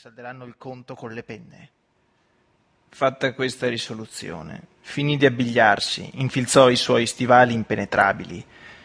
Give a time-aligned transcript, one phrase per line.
[0.00, 1.68] salderanno il conto con le penne.
[2.88, 8.42] Fatta questa risoluzione, finì di abbigliarsi, infilzò i suoi stivali impenetrabili,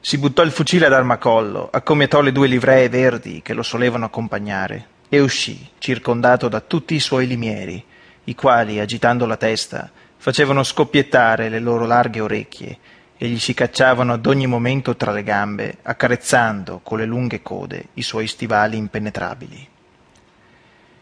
[0.00, 4.86] si buttò il fucile ad armacollo, accomiatò le due livree verdi che lo solevano accompagnare
[5.08, 7.82] e uscì, circondato da tutti i suoi limieri,
[8.24, 12.78] i quali, agitando la testa, facevano scoppiettare le loro larghe orecchie
[13.16, 17.86] e gli si cacciavano ad ogni momento tra le gambe, accarezzando con le lunghe code
[17.94, 19.76] i suoi stivali impenetrabili.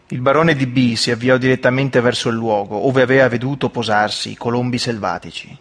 [0.09, 4.37] Il barone di B si avviò direttamente verso il luogo ove aveva veduto posarsi i
[4.37, 5.57] colombi selvatici.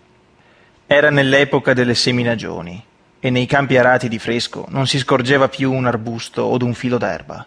[0.87, 2.81] Era nell'epoca delle seminagioni
[3.19, 6.97] e nei campi arati di fresco non si scorgeva più un arbusto od un filo
[6.97, 7.45] d'erba.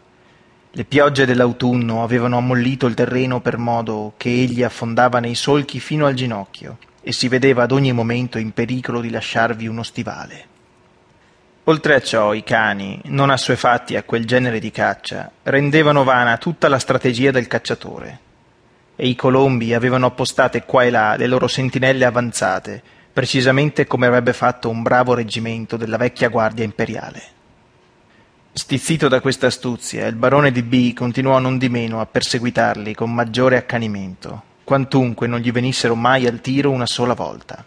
[0.71, 6.05] Le piogge dell'autunno avevano ammollito il terreno per modo che egli affondava nei solchi fino
[6.05, 10.47] al ginocchio e si vedeva ad ogni momento in pericolo di lasciarvi uno stivale.
[11.69, 16.67] Oltre a ciò i cani, non assuefatti a quel genere di caccia, rendevano vana tutta
[16.67, 18.19] la strategia del cacciatore.
[18.95, 22.81] E i colombi avevano appostate qua e là le loro sentinelle avanzate,
[23.13, 27.21] precisamente come avrebbe fatto un bravo reggimento della vecchia guardia imperiale.
[28.51, 33.13] Stizzito da questa astuzia, il barone di B continuò non di meno a perseguitarli con
[33.13, 37.63] maggiore accanimento, quantunque non gli venissero mai al tiro una sola volta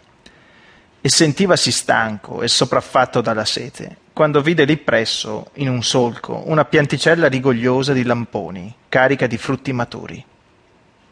[1.05, 6.65] e sentivasi stanco e sopraffatto dalla sete, quando vide lì presso, in un solco, una
[6.65, 10.23] pianticella rigogliosa di lamponi, carica di frutti maturi.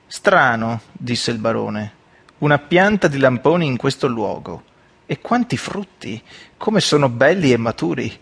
[0.06, 1.94] Strano, disse il barone,
[2.40, 4.64] una pianta di lamponi in questo luogo.
[5.08, 6.22] E quanti frutti!
[6.58, 8.20] Come sono belli e maturi!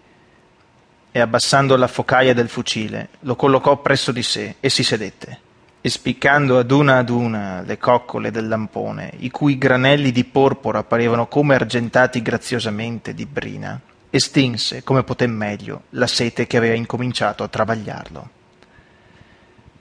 [1.11, 5.39] E abbassando la focaia del fucile, lo collocò presso di sé e si sedette
[5.81, 10.83] e spiccando ad una ad una le coccole del lampone, i cui granelli di porpora
[10.83, 17.43] parevano come argentati graziosamente di brina, estinse, come poté meglio, la sete che aveva incominciato
[17.43, 18.29] a travagliarlo.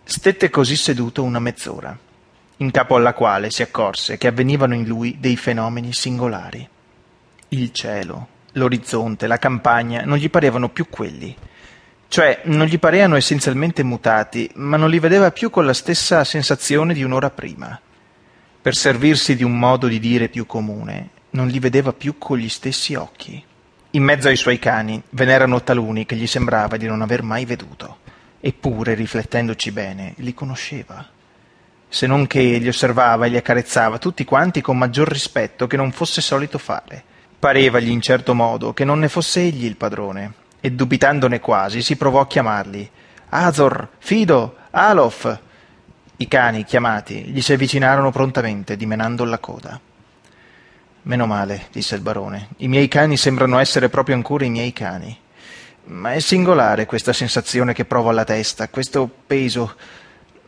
[0.04, 1.96] Stette così seduto una mezz'ora,
[2.58, 6.68] in capo alla quale si accorse che avvenivano in lui dei fenomeni singolari.
[7.48, 11.36] Il cielo, l'orizzonte, la campagna non gli parevano più quelli,
[12.08, 16.94] cioè, non gli pareano essenzialmente mutati, ma non li vedeva più con la stessa sensazione
[16.94, 17.78] di un'ora prima.
[18.60, 22.48] Per servirsi di un modo di dire più comune, non li vedeva più con gli
[22.48, 23.44] stessi occhi.
[23.92, 27.46] In mezzo ai suoi cani ve n'erano taluni che gli sembrava di non aver mai
[27.46, 28.00] veduto,
[28.38, 31.06] eppure, riflettendoci bene, li conosceva.
[31.88, 35.90] Se non che li osservava e li accarezzava tutti quanti con maggior rispetto che non
[35.92, 37.02] fosse solito fare.
[37.38, 41.96] Parevagli in certo modo che non ne fosse egli il padrone, e dubitandone quasi si
[41.96, 42.90] provò a chiamarli.
[43.30, 45.40] Azor, Fido, Alof.
[46.18, 49.80] I cani, chiamati, gli si avvicinarono prontamente, dimenando la coda.
[51.08, 52.48] Meno male, disse il barone.
[52.58, 55.18] I miei cani sembrano essere proprio ancora i miei cani.
[55.84, 59.74] Ma è singolare questa sensazione che provo alla testa, questo peso.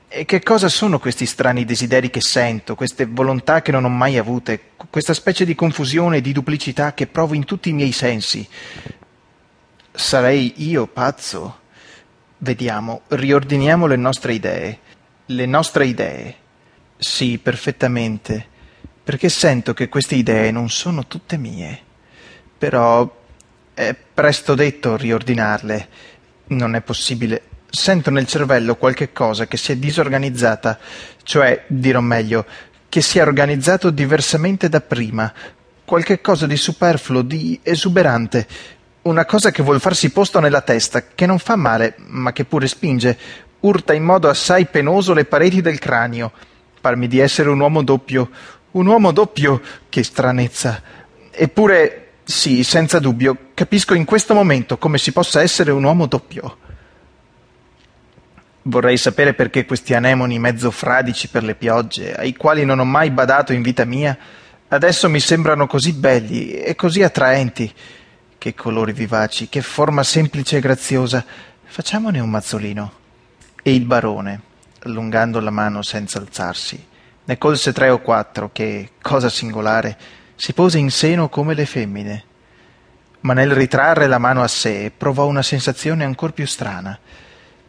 [0.06, 4.18] E che cosa sono questi strani desideri che sento, queste volontà che non ho mai
[4.18, 8.46] avute, questa specie di confusione e di duplicità che provo in tutti i miei sensi?
[9.92, 11.60] Sarei io pazzo?
[12.36, 14.78] Vediamo, riordiniamo le nostre idee.
[15.24, 16.34] Le nostre idee.
[16.98, 18.48] Sì, perfettamente,
[19.02, 21.78] perché sento che queste idee non sono tutte mie.
[22.58, 23.18] Però
[23.74, 25.88] è presto detto riordinarle.
[26.48, 27.42] Non è possibile.
[27.70, 30.78] Sento nel cervello qualche cosa che si è disorganizzata,
[31.22, 32.44] cioè, dirò meglio,
[32.88, 35.32] che si è organizzato diversamente da prima,
[35.84, 38.46] qualche cosa di superfluo, di esuberante,
[39.02, 42.66] una cosa che vuol farsi posto nella testa, che non fa male, ma che pure
[42.66, 43.16] spinge,
[43.60, 46.32] urta in modo assai penoso le pareti del cranio.
[46.80, 48.30] Parmi di essere un uomo doppio.
[48.72, 49.60] Un uomo doppio?
[49.88, 50.80] Che stranezza.
[51.30, 56.58] Eppure, sì, senza dubbio, capisco in questo momento come si possa essere un uomo doppio.
[58.62, 63.10] Vorrei sapere perché questi anemoni mezzo fradici per le piogge, ai quali non ho mai
[63.10, 64.16] badato in vita mia,
[64.68, 67.72] adesso mi sembrano così belli e così attraenti.
[68.38, 71.24] Che colori vivaci, che forma semplice e graziosa.
[71.64, 72.92] Facciamone un mazzolino.
[73.62, 74.40] E il barone,
[74.84, 76.86] allungando la mano senza alzarsi,
[77.30, 79.96] ne colse tre o quattro che, cosa singolare,
[80.34, 82.24] si pose in seno come le femmine.
[83.20, 86.98] Ma nel ritrarre la mano a sé provò una sensazione ancor più strana.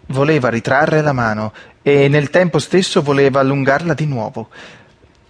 [0.07, 1.53] Voleva ritrarre la mano
[1.83, 4.49] e nel tempo stesso voleva allungarla di nuovo,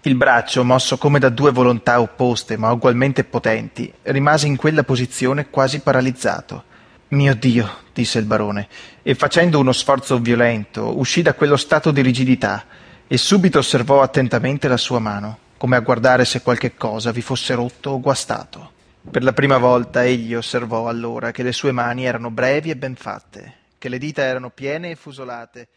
[0.03, 5.49] il braccio, mosso come da due volontà opposte ma ugualmente potenti, rimase in quella posizione
[5.49, 6.63] quasi paralizzato.
[7.09, 8.69] Mio Dio, disse il barone,
[9.03, 12.63] e facendo uno sforzo violento uscì da quello stato di rigidità
[13.11, 17.53] e subito osservò attentamente la sua mano, come a guardare se qualche cosa vi fosse
[17.53, 18.71] rotto o guastato.
[19.11, 22.95] Per la prima volta egli osservò allora che le sue mani erano brevi e ben
[22.95, 25.67] fatte, che le dita erano piene e fusolate,